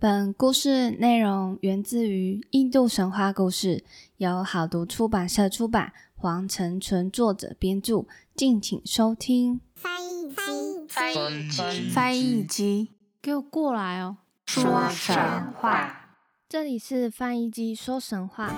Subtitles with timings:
[0.00, 3.84] 本故事内容源自于印度神话故事，
[4.16, 9.60] 由好读出版社出版，黄成纯作者编著，敬请收听。
[9.74, 12.88] 翻译机，翻译机，翻译机，
[13.20, 14.16] 给我过来哦！
[14.46, 15.14] 说神
[15.52, 16.16] 话，
[16.48, 18.54] 这里是翻译机说神话。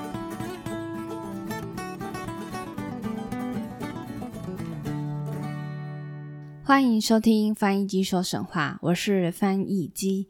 [6.63, 10.29] 欢迎收听翻译机说神话，我是翻译机。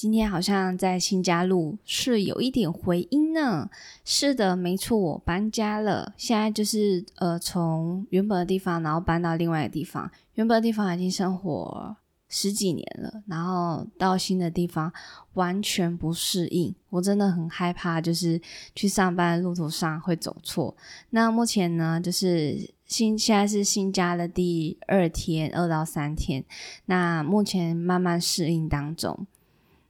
[0.00, 3.68] 今天好像在新家录是有一点回音呢。
[4.02, 6.14] 是的，没错，我搬家了。
[6.16, 10.10] 现在就是呃，从原本的地方，然后搬到另外一个地方。
[10.36, 11.94] 原本的地方已经生活
[12.30, 14.90] 十几年了，然后到新的地方
[15.34, 16.74] 完全不适应。
[16.88, 18.40] 我真的很害怕，就是
[18.74, 20.74] 去上班的路途上会走错。
[21.10, 26.42] 那目前呢，就是新现在是新家的第二天，二到三天。
[26.86, 29.26] 那目前慢慢适应当中。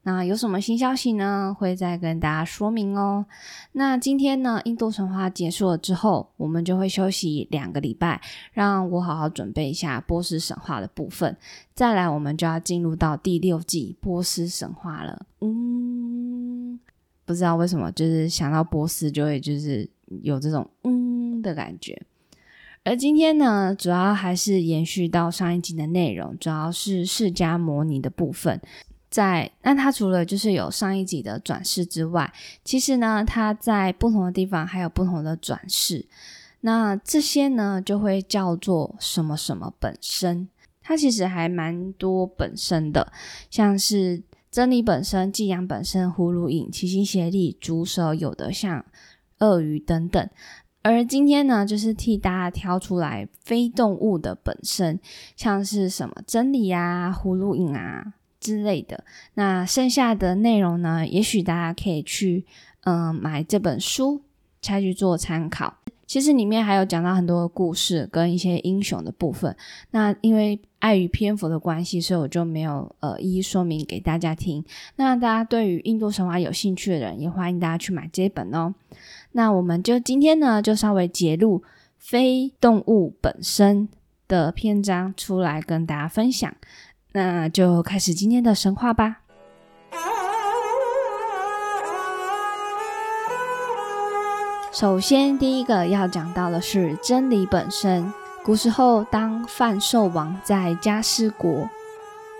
[0.02, 1.54] 那有什么新消息呢？
[1.58, 3.26] 会再跟大家说明哦。
[3.72, 8.18] 那今天呢，印度神话结束了之后，我们就会休息两个礼拜，
[8.52, 11.36] 让我好好准备一下波斯神话的部分。
[11.74, 15.26] 再来，我们就要进入到第六季波斯神话了。
[15.42, 16.80] 嗯，
[17.26, 19.86] 不知道为什么，就是想到波斯就会就是
[20.22, 22.00] 有这种嗯的感觉。
[22.82, 28.58] 而今天呢，主要还是延续到上一集的内容，主要是释迦摩尼的部分。
[29.10, 32.32] 在那，它除了就是有上一集的转世之外，
[32.64, 36.06] 其实呢，它在不同的地方还有不同的转世。
[36.60, 40.48] 那这些呢，就会叫做什么什么本身。
[40.82, 43.12] 它其实还蛮多本身的，
[43.50, 48.84] 像是真理本身、寄养本身、葫芦影、齐心协力、竹蛇，有的像
[49.38, 50.28] 鳄鱼等等。
[50.82, 54.98] 而今天呢，就是替大家挑出来非动物的本身，
[55.36, 58.14] 像是什么真理啊、葫芦影啊。
[58.40, 61.06] 之类的，那剩下的内容呢？
[61.06, 62.44] 也许大家可以去
[62.84, 64.22] 嗯买这本书，
[64.60, 65.76] 再去做参考。
[66.06, 69.54] 其实里面还有讲到很多的故事跟一些英雄的部分。
[69.92, 74.64] 那因为碍于篇幅的关系，所以我就没有呃一一说明给大家听。
[74.96, 78.74] 那大家对于印度神话有兴趣的人，也欢迎大家去买这本哦。
[79.32, 81.62] 那我们就今天呢，就稍微揭露
[81.96, 83.88] 非动物本身
[84.26, 86.52] 的篇章出来跟大家分享。
[87.12, 89.18] 那就开始今天的神话吧。
[94.72, 98.12] 首先，第一个要讲到的是真理本身。
[98.42, 101.68] 古时候，当范寿王在迦斯国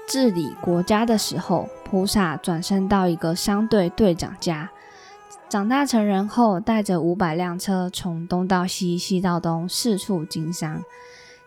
[0.09, 4.71] 治理国家的时候，菩萨转身到一个商队队长家，
[5.49, 10.83] 长大成人后，带着五百辆车从东到西、西到东，四处经商。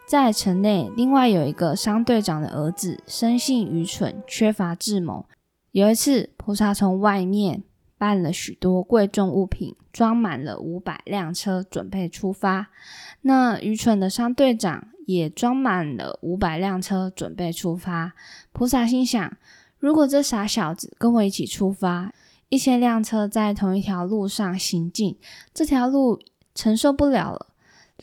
[0.05, 5.25] 在城内，另外有一个商队长的儿子，生性愚蠢，缺乏智谋。
[5.71, 7.63] 有一次，菩萨从外面
[7.97, 12.67] 搬了许多贵重物品，装满了五百辆车，准备出发。
[13.21, 18.13] 那愚蠢的商队长也装满了五百辆车，准备出发。
[18.51, 19.35] 菩萨心想：
[19.79, 22.13] 如果这傻小子跟我一起出发，
[22.49, 25.17] 一千辆车在同一条路上行进，
[25.53, 26.19] 这条路
[26.53, 27.47] 承受不了了。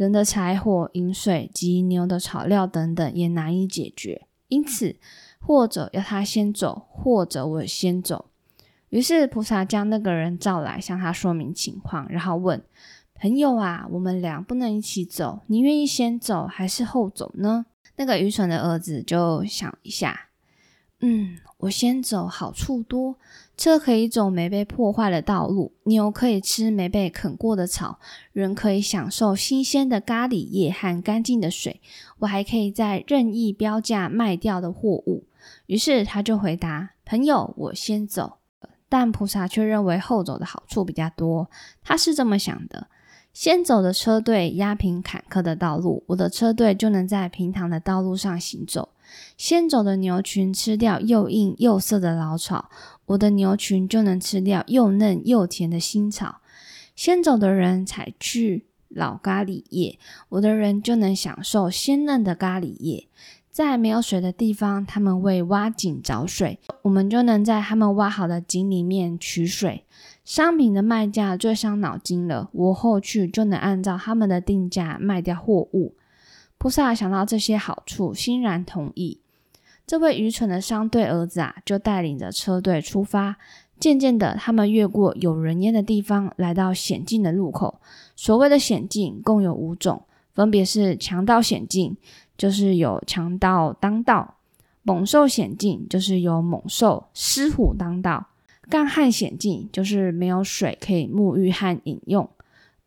[0.01, 4.97] 人的柴火、饮水及牛的草料等等也难以解决，因此
[5.39, 8.31] 或者要他先走，或者我先走。
[8.89, 12.63] 于是菩萨将那个人召来，向他说明情况，然后问
[13.15, 20.29] ：“朋友啊，我们俩不能一起走，你愿意先走还是后走呢？”那个愚蠢的儿子就想一下，
[21.01, 23.17] 嗯，我先走，好处多。
[23.61, 27.99] 车可以走没被破坏的道路，牛可以吃没被啃过的草，
[28.33, 31.83] 人可以享受新鲜的咖喱叶和干净的水。
[32.21, 35.27] 我还可以在任意标价卖掉的货物。
[35.67, 38.39] 于是他就回答：“朋友，我先走。”
[38.89, 41.51] 但菩萨却认为后走的好处比较多。
[41.85, 42.87] 他是这么想的：
[43.35, 48.89] 先走的车队压平坎坷的道路，我的车队就能在平坦的道路上行走。
[49.37, 52.71] 先走的牛群吃掉又硬又涩的老草。
[53.07, 56.41] 我的牛群就能吃掉又嫩又甜的新草。
[56.95, 59.99] 先走的人采去老咖喱叶，
[60.29, 63.09] 我的人就能享受鲜嫩的咖喱叶。
[63.51, 69.85] 在没有水的地方，他们为挖井找水，我们就能在他们挖好的井里面取水。
[70.25, 75.97] 商品的卖价最伤脑筋了，我后去就能按照他们的定价卖掉货物。
[76.61, 79.19] 菩萨想到这些好处，欣然同意。
[79.87, 83.37] 这位愚蠢的商队儿子啊，就带领着车队出发。
[83.79, 87.81] 渐渐的，他们越过有人烟的地方，来到险境的路口。
[88.15, 90.03] 所谓的险境共有五种，
[90.35, 91.97] 分别是强盗险境，
[92.37, 94.35] 就是有强盗当道；
[94.83, 98.27] 猛兽险境，就是有猛兽狮虎当道；
[98.69, 102.29] 干旱险境就是没有水可以沐浴和饮用；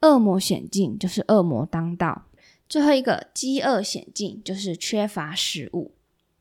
[0.01, 2.27] 恶魔险境就是恶魔当道；
[2.73, 5.93] 最后一个饥饿险境就是缺乏食物。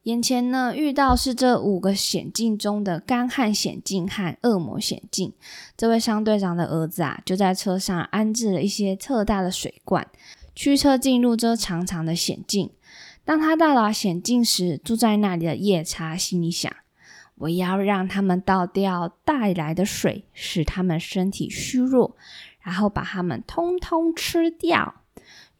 [0.04, 5.34] 眼前呢，遇到是这五个险境中的干旱险境和恶魔险境。
[5.76, 10.08] 这位商队长的儿子啊，就在车上安置了一些特大的水罐，
[10.54, 12.70] 驱车进入这长长的险境。
[13.26, 16.74] 当他到达险境时，住在那里的夜叉心里想
[17.36, 22.16] ：“我要让他们倒掉带来的水，使他们身体虚弱，
[22.62, 24.94] 然后把他们通通吃掉。”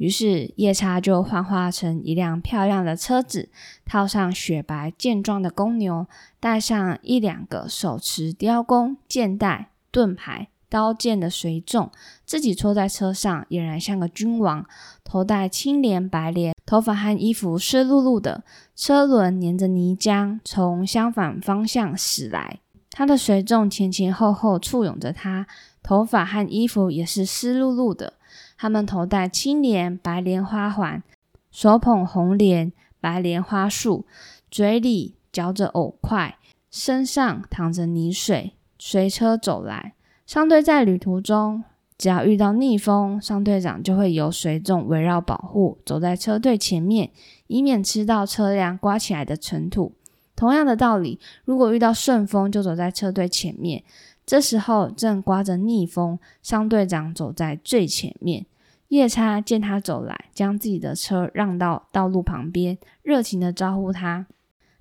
[0.02, 3.49] 于是夜叉就幻化成一辆漂亮的车子，
[3.84, 6.08] 套上雪白健壮的公牛，
[6.40, 11.93] 带上一两个手持雕弓、箭袋、盾牌、刀剑的随众，
[12.25, 14.66] 自己坐在车上，俨然像个君王，
[15.04, 18.43] 头戴青莲白莲，头发和衣服湿漉漉的，
[18.75, 22.58] 车轮粘着泥浆，从相反方向驶来。
[22.90, 25.46] 他的随众前前后后簇拥着他，
[25.81, 28.14] 头发和衣服也是湿漉漉的。
[28.62, 31.03] 他们头戴青莲白莲花环，
[31.50, 34.06] 手捧红莲白莲花束，
[34.53, 36.38] 嘴里嚼着藕块，
[36.70, 39.94] 身上淌着泥水，随车走来。
[40.26, 41.64] 商队在旅途中，
[41.99, 47.11] 只要遇到逆风，商队长就会由随众围绕保护，走在车队前面，
[47.49, 49.97] 以免吃到车辆刮起来的尘土。
[50.37, 53.82] 同样的道理，如果遇到顺风，就走在车队前面。
[54.25, 58.47] 这时候正刮着逆风，商队长走在最前面。
[58.93, 64.27] 夜叉见他走来，将自己的车让到道路旁边，热情的招呼他：“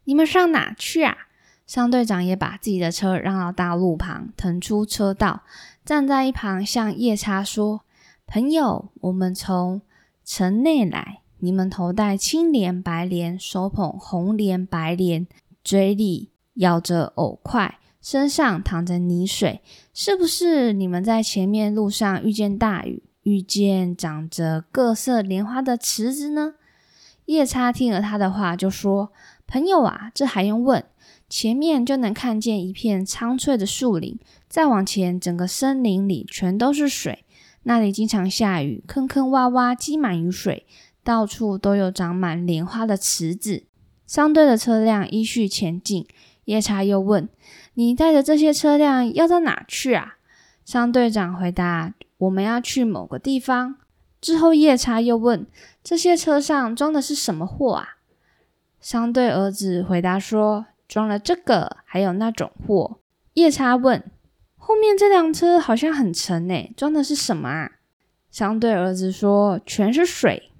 [0.03, 1.15] 你们上哪去啊？”
[1.65, 5.43] 商队长也把自己的车让到大路旁，腾出车道，
[5.85, 7.85] 站在一旁向夜叉说
[8.27, 9.81] ：“朋友，我们从
[10.25, 15.25] 城内来，你们头戴青莲白莲，手捧红莲白莲，
[15.63, 19.61] 嘴里咬着藕块，身上淌着泥水，
[19.93, 26.55] 是不是你们在前面路上遇见大雨？”遇见长着各色莲花的池子呢？
[27.25, 29.11] 夜叉听了他的话，就说
[29.45, 30.83] ：“朋友啊，这还用问？
[31.29, 34.19] 前面就能看见一片苍翠的树林，
[34.49, 37.23] 再往前，整个森林里全都是水。
[37.63, 40.65] 那里经常下雨，坑坑洼洼积满雨水，
[41.03, 43.63] 到处都有长满莲花的池子。”
[44.07, 46.05] 商队的车辆依序前进。
[46.45, 47.29] 夜叉又问
[47.75, 50.15] ：“你带着这些车辆要到哪去啊？”
[50.71, 51.93] 商队长回答。
[52.17, 53.75] 我们要去某个地方。
[54.21, 55.45] 之后，夜叉又问
[55.83, 57.97] ：“这些车上装的是什么货啊？”
[58.79, 62.99] 商队儿子回答说：“装了这个，还有那种货。”
[63.35, 64.01] 夜叉问
[64.55, 67.71] ：“后面这辆车好像很沉诶，装的是什么啊？”
[68.31, 70.53] 商队儿子说：“全是水。”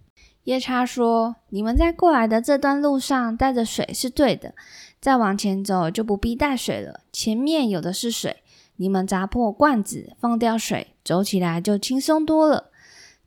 [0.43, 4.53] 夜叉说：“你们在过来的这段路上带着水是对的，
[4.99, 6.99] 再往前走就不必带水了。
[7.13, 8.35] 前面有的是水。”
[8.81, 12.71] 你们砸破罐子，放掉水，走起来就轻松多了。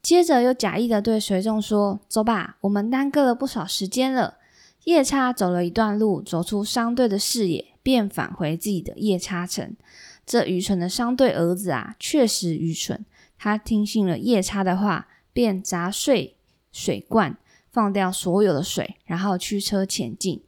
[0.03, 4.39] 接着又假意的对随众说：“走吧，我们耽搁了不少时间了。”
[4.83, 9.77] 夜叉走了一段路，走出商队的视野，便返回自己的夜叉城。
[10.27, 13.07] 这愚蠢的商队儿子啊，确实愚蠢。
[13.39, 16.35] 他听信了夜叉的话，便砸碎
[16.73, 17.39] 水罐，
[17.71, 20.43] 放掉所有的水，然后驱车前进。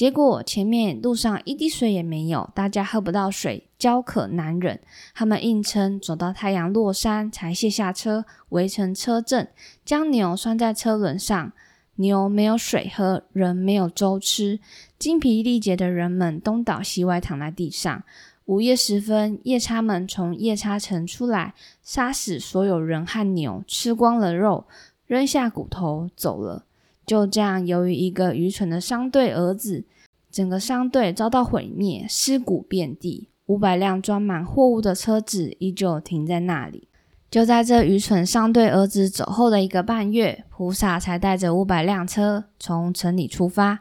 [0.00, 4.80] 结果前面路上一滴水也没有，大家喝不到水，焦渴难忍。
[5.14, 9.50] 他们硬撑走到太阳落山，才卸下车，围成车阵，
[9.84, 11.52] 将牛拴在车轮上。
[11.96, 14.58] 牛没有水喝，人没有粥吃，
[14.98, 18.02] 精疲力竭的人们东倒西歪躺在地上。
[18.46, 24.64] 午夜时分，夜叉们从夜叉城出来，杀死所有人和牛，吃光了肉，
[25.06, 26.64] 扔下骨头走了。
[27.06, 29.84] 就这样，由于一个愚蠢的商队儿子，
[30.30, 33.28] 整个商队遭到毁灭，尸骨遍地。
[33.46, 36.86] 五百辆装满货物的车子依旧停在那里。
[37.28, 43.80] 就在这愚蠢商队儿子走后的一个半月，菩萨才带着五百辆车从城里出发。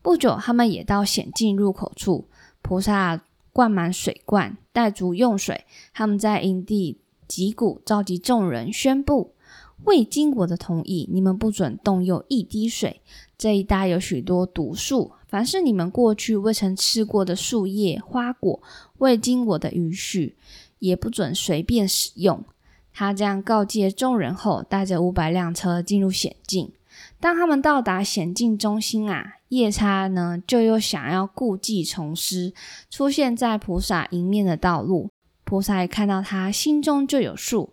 [0.00, 2.28] 不久，他们也到险境入口处。
[2.62, 5.64] 菩萨灌满水罐，带足用水。
[5.92, 9.34] 他们在营地击鼓，召集众人，宣布。
[9.84, 13.00] 未经我的同意，你们不准动用一滴水。
[13.38, 18.62] 这一带有许多毒树，凡是你们过去未曾吃过的树叶、花果，
[18.98, 20.36] 未经我的允许，
[20.78, 22.44] 也不准随便使用。
[22.92, 26.70] 他这样告诫众人后，带着五百辆车进入险境。
[27.18, 32.52] 当他们到达险境中心啊，夜叉呢就又想要故技重施，
[32.90, 35.10] 出现在菩萨迎面的道路。
[35.44, 37.72] 菩萨一看到他，心中就有数。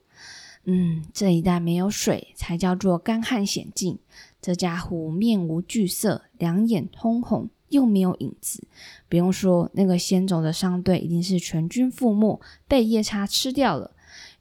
[0.69, 3.97] 嗯，这一带没有水，才叫做干旱险境。
[4.41, 8.67] 这家伙面无惧色，两眼通红，又没有影子。
[9.07, 13.91] 不用说，那个先走的商队一定是全军覆没，被夜叉吃掉了。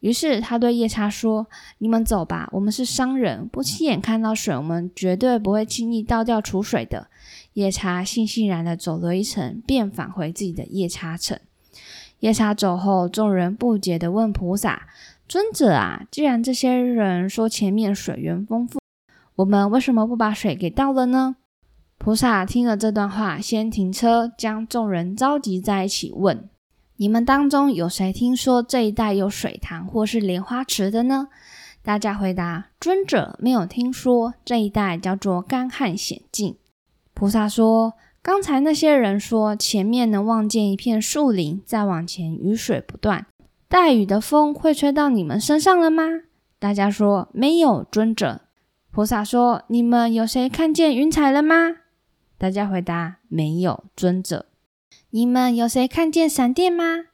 [0.00, 1.46] 于是他对夜叉说
[1.78, 7.06] ：“你们走吧，我们是商人，不亲眼看到水，我们绝对不会轻易倒掉储水的。”
[7.54, 11.38] 夜叉悻悻然的走了一程，便返回自己的夜叉城。
[12.20, 14.88] 夜叉走后，众人不解的问菩萨
[15.28, 18.78] ：“尊者啊，既然这些人说前面水源丰富，
[19.36, 21.36] 我们为什么不把水给倒了呢？”
[21.98, 26.48] 菩萨听了这段话，先停车，将众人召集在一起，问。
[26.98, 31.28] 你们当中有谁听说这一带有水塘或是莲花池的呢？
[31.82, 36.56] 大家回答：尊者没有听说这一带叫做干旱险境。
[37.14, 43.26] 菩萨说：刚才那些人说前面能望见一片树林，再往前雨水不断，
[43.68, 46.04] 带雨的风会吹到你们身上了吗？
[46.58, 48.42] 大家说没有，尊者。
[48.92, 51.76] 菩萨说：你们有谁看见云彩了吗？
[52.38, 54.46] 大家回答：没有，尊者。
[55.10, 57.06] 你们有谁看见闪电吗？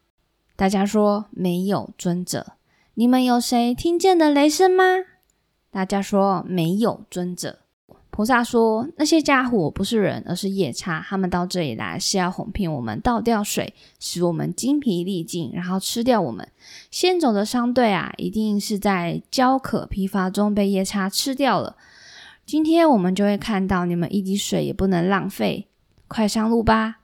[0.54, 2.52] 大家说没有，尊者。
[2.94, 4.84] 你们有谁听见了雷声吗？
[5.70, 7.60] 大家说没有，尊者。
[8.14, 11.02] 菩萨说：那些家伙不是人，而是夜叉。
[11.08, 16.46] 他们到这里来是要哄骗我们倒掉水，使我们精疲力尽，然后吃掉我们。
[16.90, 21.74] 先走的商队啊，一定是在焦渴疲乏中被夜叉吃掉了。
[22.44, 25.68] 今天我们就会看到，你们一滴水也不能浪费。
[26.06, 26.98] 快上路吧！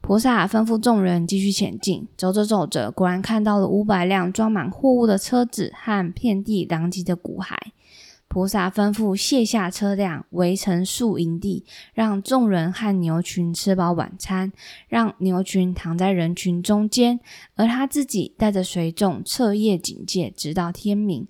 [0.00, 7.56] 菩萨吩咐众人继续前进，走着走着，果然看到了五百辆装满货物的车子和遍地狼藉的骨骸。
[8.34, 14.52] 菩萨吩咐卸下车辆，围成宿营地，让众人和牛群吃饱晚餐，
[14.88, 17.20] 让牛群躺在人群中间，
[17.54, 21.28] 而他自己带着随众彻夜警戒，直到天明。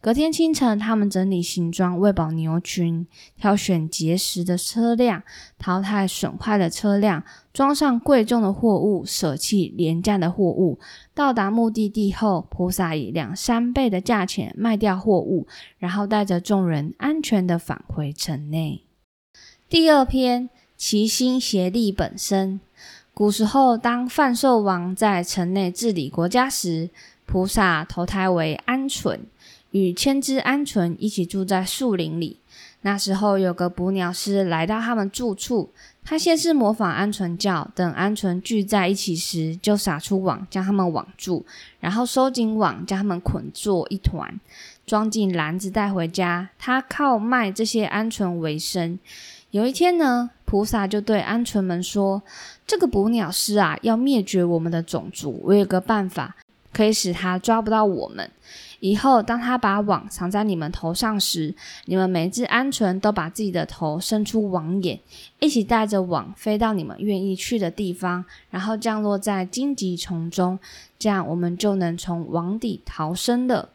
[0.00, 5.24] 隔天清晨，他们整理行装，喂饱牛群，挑选结实的车辆，
[5.58, 7.24] 淘汰损坏的车辆。
[7.52, 10.78] 装上贵重的货物，舍弃廉价的货物。
[11.14, 15.48] 到达目的地后，菩萨以两三倍的价钱卖掉货物，
[15.78, 18.82] 然后带着众人安全的返回城内。
[19.68, 22.60] 第二篇，齐心协力本身。
[23.12, 26.90] 古时候，当范寿王在城内治理国家时，
[27.24, 29.18] 菩萨投胎为鹌鹑，
[29.70, 32.40] 与千只鹌鹑一起住在树林里。
[32.82, 35.72] 那时候，有个捕鸟师来到他们住处。
[36.04, 41.44] 他先是模仿鹌鹑叫，等鹌鹑聚在一起时，就撒出网将它们网住，
[41.80, 44.38] 然后收紧网将它们捆作一团，
[44.86, 46.48] 装进篮子带回家。
[46.58, 49.00] 他靠卖这些鹌鹑为生。
[49.50, 52.22] 有一天呢，菩萨就对鹌鹑们说
[52.68, 55.40] ：“这个捕鸟师啊，要灭绝我们的种族。
[55.42, 56.36] 我有个办法，
[56.76, 58.30] 可以使它抓不到我们。”
[58.80, 61.54] 以后，当它把网藏在你们头上时，
[61.86, 65.00] 你们每只鹌鹑都把自己的头伸出网眼，
[65.40, 70.58] 一起带着网飞到你们愿意去的地方，然后降落在荆棘丛中，
[70.98, 73.70] 这样我们就能从网底逃生了。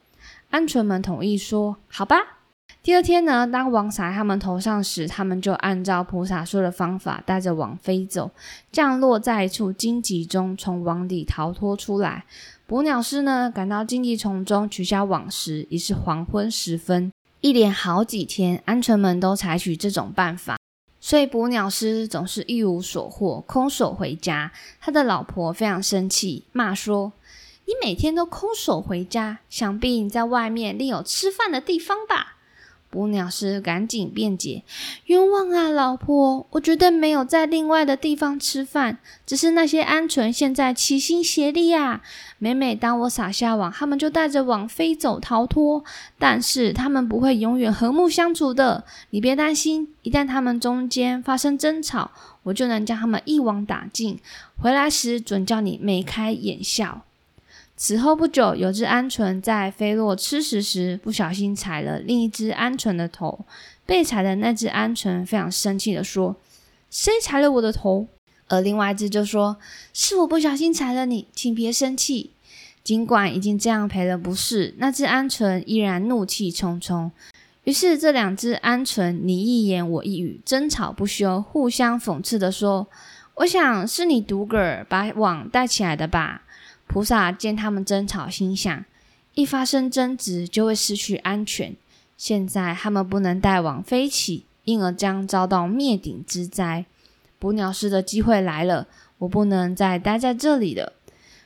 [0.52, 2.41] 鹌鹑们同意说：“好吧。”
[2.84, 8.32] 第二天呢，当网撒在他们头上时，他们就按照菩萨说的方法，带着网飞走，
[8.72, 12.26] 降落在一处荆棘中，从网底逃脱出来。
[12.66, 17.12] 捕鸟师呢，赶到荆棘丛中取下网时，已是黄昏时分。
[17.42, 20.58] 一连好几天，鹌鹑们都采取这种办法，
[21.00, 24.52] 所以捕鸟师总是一无所获，空手回家。
[24.80, 27.14] 他的老婆非常生气，骂说
[27.66, 32.38] ：“你每天都空手回家，想必你在外面另有吃饭的地方吧？”
[32.92, 34.64] 捕鸟师赶紧辩解
[35.08, 36.46] ：“冤枉啊，老婆！
[36.52, 42.02] 我绝对没有在另外的地方吃饭，只是那些鹌鹑现在齐心协力啊。
[42.38, 45.84] 每每当我撒下网，他们就带着网飞走逃脱。
[46.20, 48.84] 但是他们不会永远和睦相处的。
[49.12, 52.12] 你别担心，一旦他们中间发生争吵，
[52.44, 54.20] 我就能将他们一网打尽。
[54.62, 57.06] 回来时准叫你眉开眼笑。”
[57.84, 63.44] 此后不久，有只鹌鹑在飞落吃食时，不小心踩了另一只鹌鹑的头。
[63.88, 66.36] 被踩的那只鹌鹑非常生气的说
[66.92, 68.06] ：“谁踩了我的头？”
[68.50, 69.58] 而另外一只就说
[69.94, 72.30] ：“是我不小心踩了你，请别生气。”
[72.86, 77.12] 尽管已经这样赔了不是，那只鹌鹑依然怒气冲冲。
[77.64, 82.88] 于是这两只鹌鹑你一言我一语，争吵不休，互相讽刺的说
[83.38, 86.44] ：“我想是你独个儿把网带起来的吧。”
[86.92, 88.84] 菩萨见他们争吵，心想：
[89.34, 91.74] 一发生争执就会失去安全。
[92.18, 96.84] 现在他们不能带网飞起，因而将遭到灭顶之灾。
[97.40, 98.88] 捕鸟师的机会来了，
[99.20, 100.92] 我不能再待在这里了。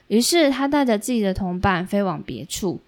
[0.08, 2.82] 于是他带着自己的同伴飞往别处。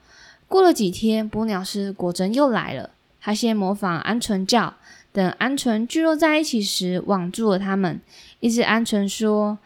[0.47, 2.89] 过了几天，捕鸟师果真又来了。
[3.21, 4.73] 他先模仿鹌鹑叫，
[5.11, 8.01] 等鹌鹑聚落在一起时，网住了它们。
[8.39, 9.59] 一只鹌鹑说：“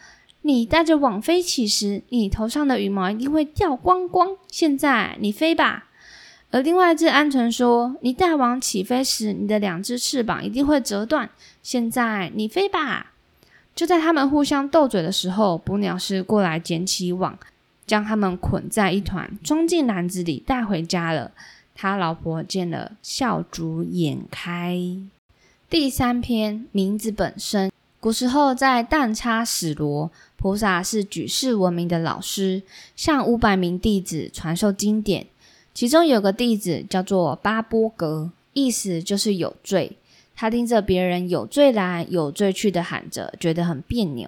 [0.43, 4.36] 你带着网飞起时，你头上的羽毛一定会掉光光。
[4.50, 5.88] 现在你飞吧。”
[6.51, 11.29] 而另外一只鹌鹑说：“你带网起飞时，你的两只翅膀一定会折断。
[11.63, 13.13] 现在你飞吧。”
[13.74, 17.39] 就在他们互相斗嘴的时候，捕鸟师过来捡起网，
[17.88, 21.31] 将他们捆在一团，装进篮子里带回家了。
[21.74, 24.77] 他老婆见了，笑逐眼开。
[25.69, 27.71] 第三篇名字本身，
[28.01, 32.63] 古时候在旦差史罗，菩萨是举世闻名的老师，
[32.95, 35.27] 向五百名弟子传授经典。
[35.71, 39.98] 其中有个弟子叫做巴波格，意思就是有罪。
[40.36, 44.27] 他听着别人有罪来有罪去的喊着，觉得很别扭。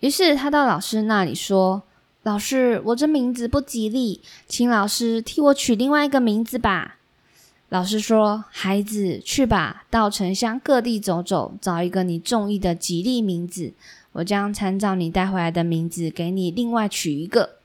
[0.00, 1.82] 于是他到老师那里说。
[2.22, 6.96] 老师，我这名字不吉利，请老师替我取另外一个名字吧。
[7.68, 13.72] 老师说：“孩子，去吧，到城乡各地走走，找一个你中意的吉利名字。
[14.16, 17.56] 我将参照你带回来的名字，给你另外取一个。”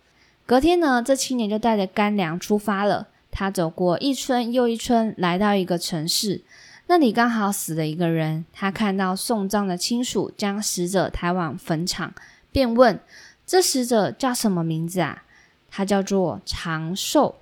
[0.46, 3.08] 隔天呢，这青年就带着干粮出发了。
[3.30, 6.42] 他走过一村又一村，来到一个城市，
[6.88, 8.44] 那里刚好死了一个人。
[8.52, 12.14] 他看到送葬的亲属将死者抬往坟场，
[12.52, 13.00] 便问。
[13.46, 15.24] 这死者叫什么名字啊？
[15.70, 17.36] 他叫做长寿。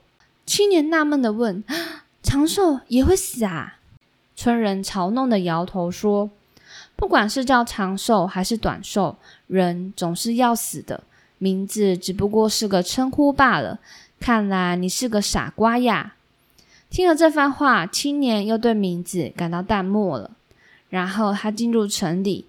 [0.46, 1.64] 青年纳闷的问
[2.22, 3.80] ：“长寿也会死啊？”
[4.36, 6.30] 村人嘲弄的摇头说
[7.00, 9.16] ：“不管是叫长寿还是短寿，
[9.48, 11.02] 人总是要死的。
[11.38, 13.80] 名字只不过是个称呼罢了。
[14.20, 16.16] 看来你是个傻瓜呀！”
[16.92, 20.32] 听了这番话，青年又对名字感到淡漠了。
[20.90, 22.46] 然后他进入城里。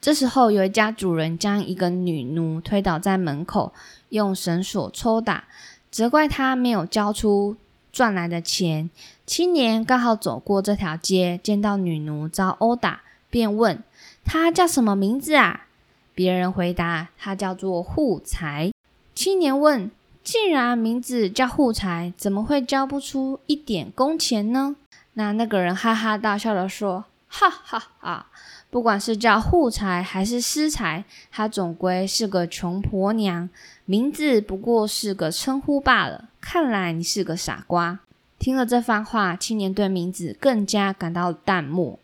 [0.00, 3.74] 这时候，有一家主人将一个女奴推倒在门口，
[4.08, 5.44] 用绳索抽打，
[5.90, 7.56] 责怪她没有交出
[7.92, 8.88] 赚来的钱。
[9.26, 13.82] 青年刚好走过这条街，见到女奴遭殴打，便问
[14.24, 15.66] 他叫什么名字啊？
[16.14, 18.70] 别人回答他叫做护财。
[19.14, 19.90] 青年问：
[20.22, 24.76] 既然名字叫护财，怎么会交不出一点工钱呢？
[25.14, 28.26] 那那个人哈哈大笑的说：哈哈哈。
[28.70, 33.48] 不管是叫护财还是私财，她总归是个穷婆娘，
[33.84, 36.28] 名字不过是个称呼罢了。
[36.40, 37.98] 看来你是个傻瓜。
[38.38, 41.98] 听了这番话，青年对名字更加感到淡漠。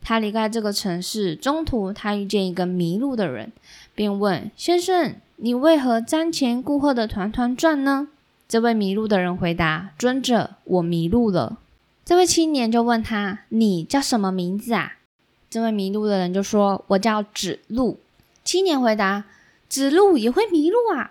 [0.00, 3.52] 他离开这个城市，中途他遇见一个迷路的人，
[3.94, 8.08] 便问先生：“你为何瞻前顾后的团团转呢？”
[8.48, 11.58] 这位迷路的人回答：“尊者，我迷路了。”
[12.06, 14.94] 这位青年就问他：“你叫什么名字啊？”
[15.50, 17.98] 这位迷路的人就说：“我叫指路。”
[18.42, 19.24] 青年回答
[19.68, 21.10] ：“指路也会迷路啊？”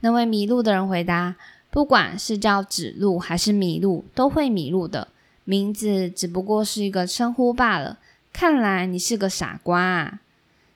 [0.00, 1.36] 那位迷路的人回答
[1.70, 5.08] ：“不管是叫指路还是迷路，都会迷路的。
[5.44, 7.98] 名字只不过是一个称呼罢了。
[8.34, 10.20] 看来你是个傻瓜。”啊！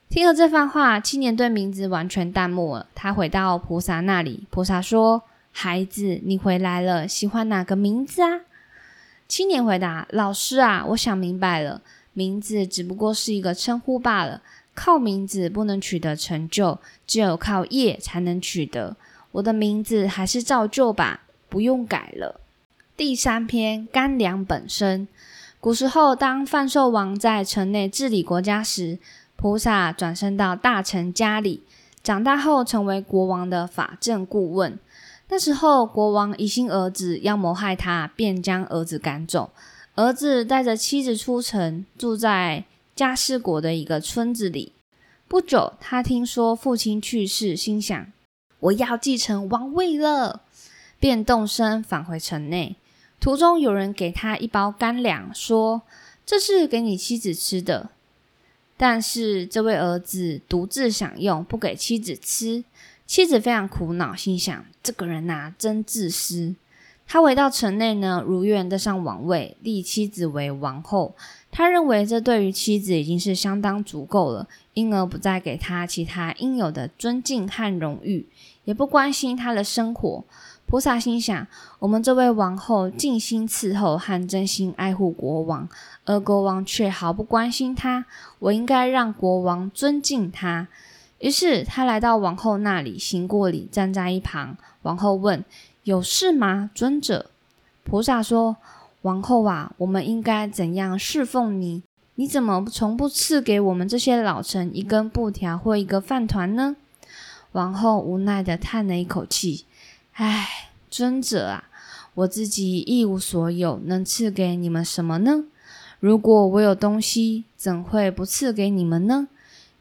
[0.09, 2.87] 听了这番话，青年对名字完全淡漠了。
[2.94, 8.40] 他回到菩萨那里，菩萨说：“孩子，你回来了，喜欢哪个名字啊？”
[9.29, 11.83] 青年回答：“老师啊，我想明白了。”
[12.14, 14.40] 名字只不过是一个称呼罢了，
[14.75, 18.97] 靠名字不能取得成就，只有靠业才能取得。
[19.33, 22.40] 我的名字还是照旧吧，不用改了。
[22.97, 25.07] 第三篇干粮本身。
[25.68, 28.98] 古时候，当范寿王在城内治理国家时，
[29.37, 31.62] 菩萨转身到大臣家里，
[32.02, 34.78] 长大后成为国王的法政顾问。
[35.28, 39.50] 那时候，国王疑心儿子要谋害他，便将儿子赶走。
[39.94, 42.64] 儿子带着妻子出城，住在
[42.96, 44.72] 加斯国的一个村子里。
[45.28, 48.11] 不久，他听说父亲去世，心想
[48.61, 50.40] ：“我要继承王位了。”
[50.98, 52.76] 便动身返回城内。
[53.20, 55.83] 途中，有人给他一包干粮，说
[56.24, 57.90] ：“这是给你妻子吃的。”
[58.76, 62.64] 但是，这位儿子独自享用，不给妻子吃。
[63.07, 66.54] 妻子非常苦恼，心想：“这个人呐，真自私。”
[67.11, 71.16] 他回到城内呢，如愿登上王位，立妻子为王后。
[71.50, 78.26] 他认为这对于妻子已经是相当足够了，因而不再给他其他应有的尊敬和荣誉，
[78.64, 80.22] 也不关心他的生活。
[80.68, 81.46] 菩萨心想：
[81.78, 85.66] 我们这位王后尽心伺候和真心爱护国王，
[86.04, 88.04] 而国王却毫不关心她。
[88.38, 90.68] 我应该让国王尊敬她。
[91.20, 94.59] 于是他来到王后那里，行过礼，站在一旁。
[94.83, 95.42] 王后问。
[95.85, 97.31] 有事吗，尊者？
[97.83, 98.59] 菩萨说
[99.00, 101.83] ：“王后啊，我们应该怎样侍奉你？
[102.16, 106.76] 你怎么从不赐给我们这些老臣一根布条或一个饭团呢？”
[107.52, 109.64] 王后无奈的叹了一口气
[110.20, 111.68] ：“唉，尊者啊，
[112.14, 115.44] 我自己一无所有，能赐给你们什么呢？
[116.00, 119.28] 如果我有东西，怎会不赐给你们呢？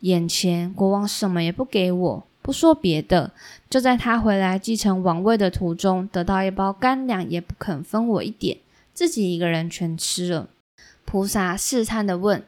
[0.02, 3.32] 眼前国王什么也不给我，不说别的，
[3.68, 8.60] 就在他回来继承王位的途中，得到一包干粮，也不肯分我一点，
[8.94, 10.50] 自己一个人全吃了。
[11.04, 12.44] 菩萨试探的问：“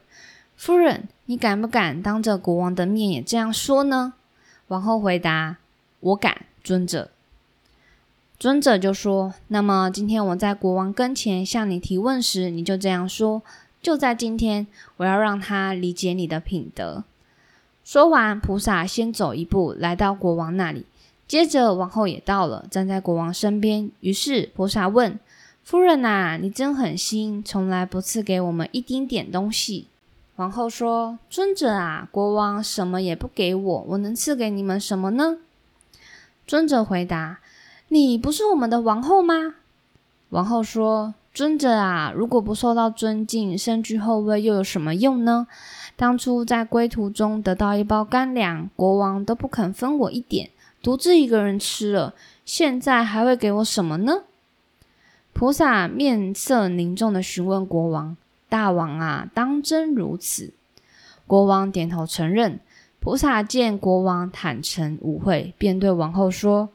[0.54, 4.14] 夫人，你敢不敢当着国王的面也这样说呢？”
[4.68, 5.56] 王后回答
[5.98, 7.10] ：“我敢，尊者。”
[8.40, 13.42] 尊者就说：“那么今天我在国王跟前向你提问时，你就这样说。
[13.82, 17.04] 就在今天，我要让他理解你的品德。”
[17.84, 20.86] 说完，菩萨先走一步，来到国王那里。
[21.28, 23.90] 接着，王后也到了，站在国王身边。
[24.00, 25.20] 于是，菩萨问
[25.62, 29.86] ：“夫人呐，你真狠心，从来不赐给我们一丁点东西。”
[30.36, 35.36] 王后说：“尊者啊，国王什么也不给我，我能赐给你们什么呢？”
[36.48, 37.40] 尊者回答。
[37.92, 39.56] 你不是我们的王后吗？
[40.28, 45.48] 王后说：“尊者啊，如果不受到尊敬，身居后位又有什么用呢？
[45.96, 50.50] 当初在归途中得到一包干粮，国王都不肯分我一点，
[50.80, 52.14] 独自一个人吃了。
[52.44, 54.22] 现在还会给我什么呢？”
[55.34, 58.16] 菩萨面色凝重的询问国王
[58.48, 60.52] ：“大王啊，当真如此？”
[61.26, 62.60] 国王点头承认。
[63.00, 66.68] 菩萨见国王坦诚无讳，便对王后说。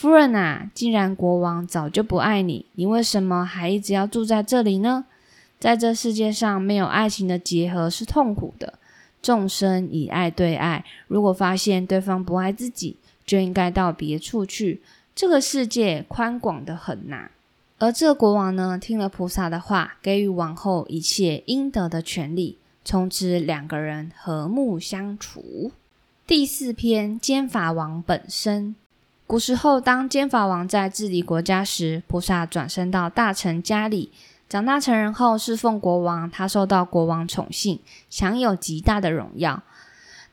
[0.00, 5.06] 夫人呐，既然国王早就不爱你，你为什么还一直要住在这里呢？
[5.58, 8.74] 在这世界上，没有爱情的结合是痛苦的。
[9.20, 14.80] 众生以爱对爱，如果发现对方不爱自己，就应该到别处去。
[15.16, 17.32] 这个世界宽广的很呐。
[17.78, 25.72] 而这国王呢，听了菩萨的话，给予王后一切应得的权利，从此两个人和睦相处。
[26.24, 28.76] 第四篇，奸法王本身。
[29.28, 34.10] 古时候，当奸法王在治理国家时，菩萨转身到大臣家里，
[34.48, 36.30] 长大成人后侍奉国王。
[36.30, 39.62] 他受到国王宠幸，享有极大的荣耀。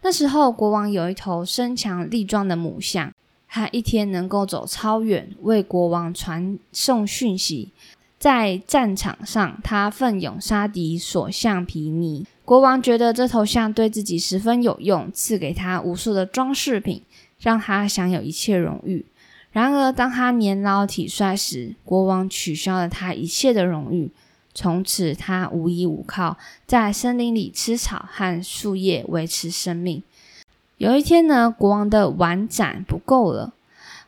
[0.01, 3.11] 那时候，国王有一头身强力壮的母象，
[3.49, 7.73] 他一天能够走超远，为国王传送讯息。
[8.17, 12.25] 在战场上，他奋勇杀敌，所向披靡。
[12.45, 17.01] 国王觉得这头象对自己十分有用，赐给他无数的装饰品。
[17.45, 19.05] 让他享有一切荣誉。
[19.51, 24.09] 然而，当他年老体衰时，国王取消了他一切的荣誉。
[24.55, 30.01] 从此，他无依无靠，在森林里吃草和树叶维持生命。
[30.77, 33.53] 有一天呢，国王的碗盏不够了，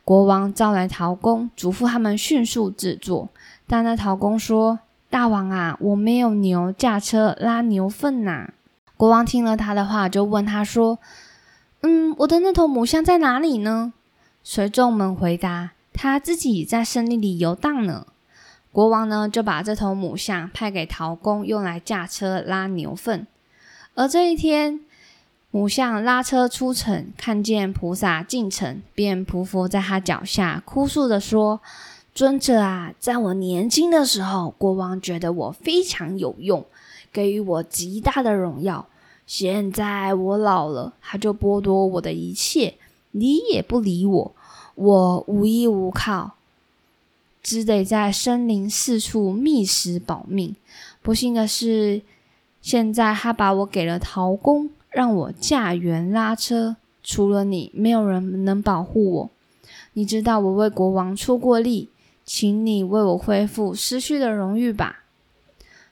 [0.04, 3.30] 国王召来陶工，嘱咐他们迅速制作。
[3.68, 4.80] 但那陶工说
[5.12, 8.50] ：“大王啊，我没有牛驾车拉牛粪呐。”
[8.98, 10.98] 国王听了他的话，就问他说。
[11.82, 13.94] 嗯，我的那头母象在哪里呢？
[14.44, 18.08] 随众们回答：“他自己在森林里游荡呢。”
[18.72, 23.28] 国王呢，就把这头母象派给陶工，用来驾车拉牛粪。
[23.96, 24.80] 而这一天，
[25.52, 31.62] 母象拉车出城，看见菩萨进城，便匍匐在他脚下，哭诉着说
[32.14, 36.66] ：“尊者啊，在我年轻的时候，国王觉得我非常有用，
[37.12, 38.88] 给予我极大的荣耀。”
[39.28, 42.76] 现在我老了，他就剥夺我的一切，
[43.12, 44.36] 理也不理我，
[44.76, 46.32] 我无依无靠，
[47.44, 50.56] 只得在森林四处觅食保命。
[51.02, 52.02] 不幸的是，
[52.62, 56.78] 现在他把我给了陶工，让我驾辕拉车。
[57.04, 59.30] 除了你，没有人能保护我。
[59.92, 61.90] 你知道我为国王出过力，
[62.26, 65.04] 请你为我恢复失去的荣誉吧。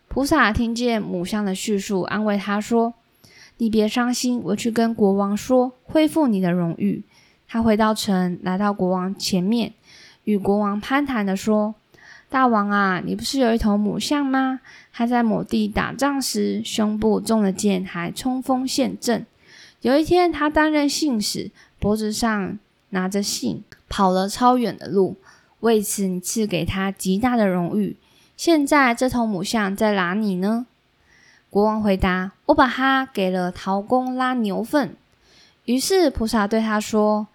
[0.07, 2.93] 菩萨听见母象的叙述，安慰他说。
[3.57, 7.03] 你别伤心，我去跟国王说，恢复你的荣誉。
[7.47, 9.73] 他回到城，来到国王前面，
[10.25, 11.75] 与国王攀谈的说
[12.27, 14.59] ：“大王啊，你不是有一头母象吗？
[14.91, 19.25] 他在某地打仗时，胸部中了箭，还冲锋陷阵。
[19.81, 25.15] 有一天，他担任信使，脖子上拿着信，跑了超远的路。
[25.61, 27.95] 为此，你赐给他极大的荣誉。
[28.35, 30.67] 现在，这头母象在哪里呢？”
[31.55, 34.93] 国王回答：“我把它给了陶工拉牛粪。”
[35.63, 37.27] 于是菩萨对他说：“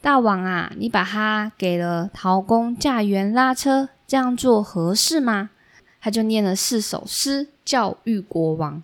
[0.00, 5.50] 大王啊，你把它给了陶工驾辕拉车，这样做合适吗？”
[6.00, 8.80] 他就念了四首诗，教育国王：“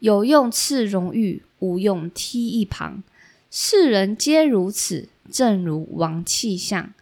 [0.00, 3.04] 有用赐荣誉，无用踢一旁。
[3.52, 6.92] 世人皆如此，正如王气象。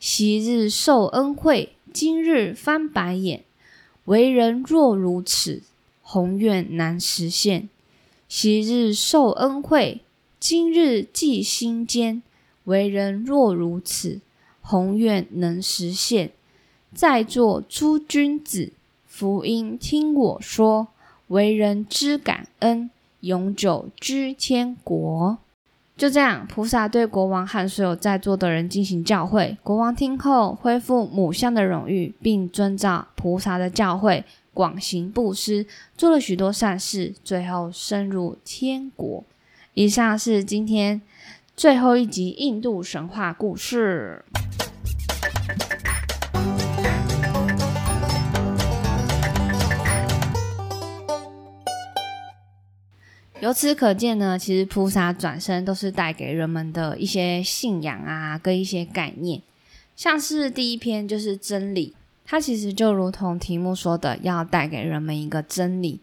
[0.00, 3.44] 昔日受恩惠，今日翻白眼。
[4.06, 5.60] 为人若如此。”
[6.10, 7.68] 宏愿难实现，
[8.30, 10.00] 昔日受恩惠，
[10.40, 12.22] 今日寄心间。
[12.64, 14.22] 为人若如此，
[14.62, 16.30] 宏愿能实现。
[16.94, 18.72] 在座诸君子，
[19.04, 20.88] 福音听我说，
[21.26, 22.88] 为人知感恩，
[23.20, 25.36] 永久居天国。
[25.94, 29.58] 就这样，菩萨对国王和所有在座的人进行教诲。
[29.62, 34.24] 国王听后，恢复母相的荣誉，并遵照菩萨的教诲，
[34.58, 35.64] 广行布施，
[35.96, 39.24] 做了许多善事，最后升入天国。
[39.74, 41.00] 以上是今天
[41.56, 44.24] 最后一集印度神话故事。
[53.38, 59.40] 由此可见呢，其实菩萨转身都是带给人们的一些信仰啊，跟一些概念。
[59.94, 61.94] 像是第一篇就是真理，
[62.30, 65.98] 它其实就如同题目说的，要带给人们一个真理。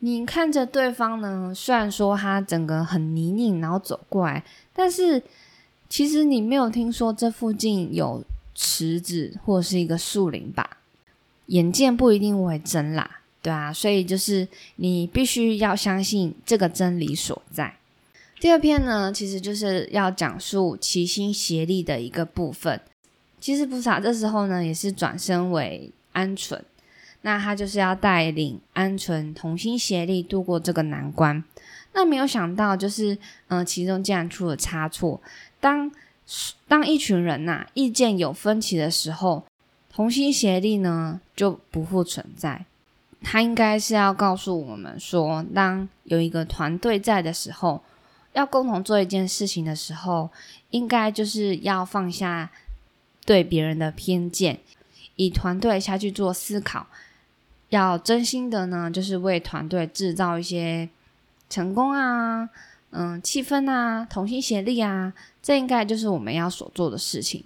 [0.00, 5.22] 你看着对方呢，虽然说他整个很泥泞，然后走过来，但是
[5.88, 8.22] 其实你没有听说这附近有
[8.54, 10.76] 池子或者是一个树林吧？
[11.46, 13.20] 眼见不一定为真啦。
[13.40, 17.76] 对啊，所以就是你必须要相信这个真理所在。
[18.38, 22.78] 第二篇呢，其实就是要讲述齐心协力的一个部分。
[23.40, 26.60] 其实菩萨这时候呢，也是转身为鹌鹑，
[27.22, 31.42] 那他就是要带领鹌鹑同心协力度过这个难关。
[31.92, 35.20] 那没有想到，就是嗯，其中竟然出了差错。
[35.58, 35.90] 当
[36.68, 39.44] 当一群人呐意见有分歧的时候，
[39.92, 42.66] 同心协力呢就不复存在。
[43.22, 47.82] 他应该是要告诉我们说，当有一个团队在的时候，
[48.32, 50.30] 要共同做一件事情的时候，
[50.70, 52.50] 应该就是要放下
[53.30, 54.58] 对别人的偏见，
[55.14, 56.88] 以团队下去做思考，
[57.68, 60.88] 要真心的呢，就是为团队制造一些
[61.48, 62.50] 成功啊，
[62.90, 67.44] 嗯，气氛啊，同心协力啊，这应该就是我们要所做的事情。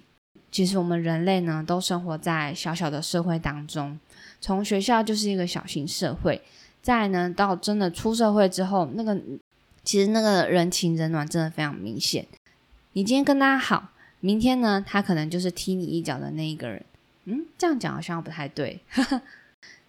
[0.51, 3.99] 其实我们人类呢，都生活在小小的社会当中。
[4.41, 6.41] 从学校就是一个小型社会，
[6.81, 9.21] 再呢到真的出社会之后，那个
[9.83, 12.25] 其实那个人情冷暖真的非常明显。
[12.93, 13.89] 你今天跟大家好，
[14.25, 16.83] 明天呢他可能就是踢你一脚的那一个人。
[17.25, 18.79] 嗯，这样讲好像不太对。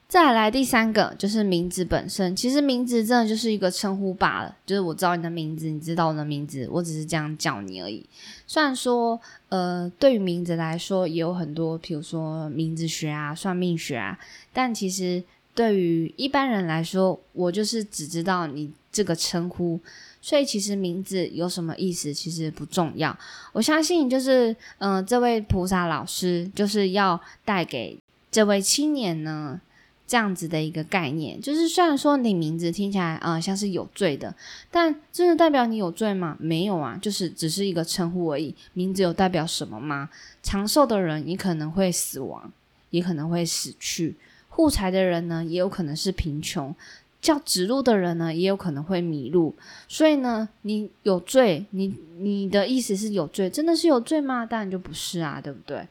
[0.09, 8.07] 再来第三个就是名字本身，其实名字真的就是一个称呼罢了，就是我知道你的名字，你知道我的名字，我只是这样叫你而已。
[8.47, 14.17] 虽然说，呃，对于名字来说也有很多，比如说名字学啊、算命学啊，
[14.53, 15.25] 但其实
[15.57, 19.81] 对于一般人来说，我就是只知道你这个称呼，
[20.23, 23.19] 所以其实名字有什么意思其实不重要。
[23.53, 27.99] 我相信就是，嗯，这位菩萨老师就是要带给
[28.31, 29.61] 这位青年呢。
[30.09, 34.33] 这样子的一个概念，就是虽然说你名字听起来啊像是有罪的，
[34.71, 36.37] 但真的代表你有罪吗？
[36.39, 38.55] 没有啊，就是只是一个称呼而已。
[38.75, 40.09] 名字有代表什么吗？
[40.45, 42.53] 长寿的人，你可能会死亡，
[42.91, 44.15] 也可能会死去；
[44.57, 46.73] 护财的人呢，也有可能是贫穷；
[47.21, 49.55] 叫指路的人呢，也有可能会迷路。
[49.87, 54.47] 所以呢，你有罪，你你的意思是有罪，真的是有罪吗？
[54.47, 55.87] 当然就不是啊，对不对？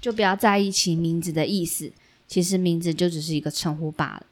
[0.00, 1.92] 就不要在意其名字的意思。
[2.26, 4.22] 其实名字就只是一个称呼罢了。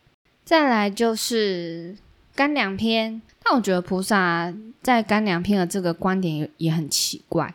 [0.42, 1.94] 再来就是
[2.34, 4.50] 干粮篇，但我觉得菩萨
[4.82, 7.54] 在干粮篇的这个观点也很奇怪，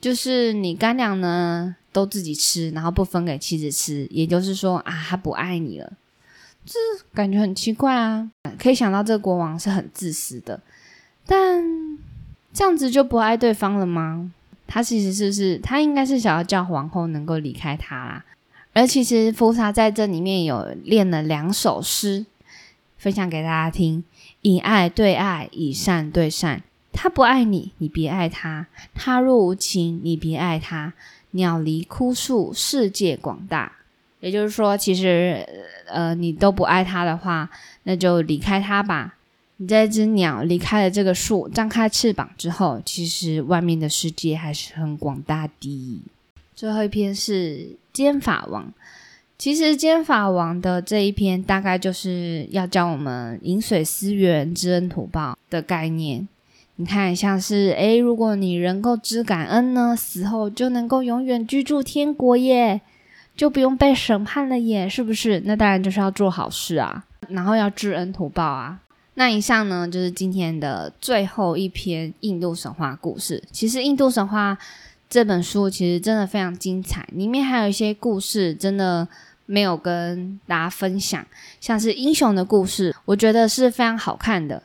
[0.00, 5.92] 就是你干粮呢都自己吃，然后不分给妻子吃，也就是说啊，他不爱你了，
[6.66, 6.76] 这
[7.14, 8.28] 感觉很奇怪啊。
[8.58, 10.60] 可以想到这个国王是很自私的，
[11.24, 11.64] 但
[12.52, 14.32] 这样子就不爱对方了吗？
[14.66, 18.24] 他其实是不是他应该是想要叫皇后能够离开他啦？
[18.72, 22.26] 而其实菩萨在这里面有练了两首诗，
[22.98, 24.02] 分享给大家听：
[24.42, 26.64] 以爱对爱，以善对善。
[26.92, 30.94] 他不爱你，你别爱他；他若无情，你别爱他。
[31.34, 33.70] 鸟离枯树，世界广大。
[34.18, 35.46] 也就是说，其实
[35.86, 37.48] 呃，你都不爱他的话，
[37.84, 39.14] 那就离开他吧。
[39.58, 46.02] 你这只鸟离开了这个树，张开翅膀之后，其实外面的世界还是很广大的。
[46.54, 47.76] 最后一篇是。
[47.94, 48.74] 兼法王，
[49.38, 56.26] 其实兼法王的这一篇大概就是要教我们饮水思源、知恩图报的概念。
[56.76, 62.80] 你看，像是诶，如果你能够知感恩呢，死后就能够永远居住天国耶，
[63.36, 65.40] 就不用被审判了耶，是不是？
[65.44, 68.80] 那当然就是要做好事啊，然后要知恩图报啊。
[69.14, 73.42] 那以上呢，就是今天的最后一篇印度神话故事。
[73.50, 74.58] 其实印度神话。
[75.06, 79.06] 这本书其实真的非常精彩，里面还有一些故事真的
[79.46, 81.24] 没有跟大家分享，
[81.60, 84.60] 像是英雄的故事，我觉得是非常好看的。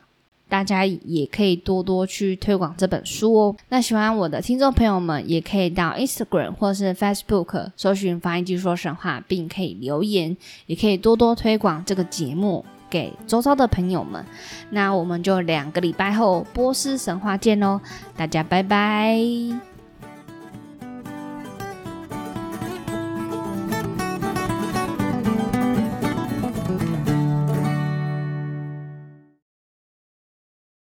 [0.50, 3.56] 大家也可以多多去推广这本书哦。
[3.70, 10.36] 那喜欢我的听众朋友们，也可以到 Instagram 或是 Facebook 搜寻“翻译机说神话”，并可以留言，
[10.66, 14.24] 也可以多多推广这个节目给周遭的朋友们。
[14.70, 17.80] 那我们就两个礼拜后波斯神话见喽，
[18.16, 19.69] 大家拜拜。